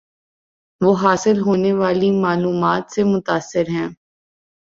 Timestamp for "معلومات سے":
2.21-3.03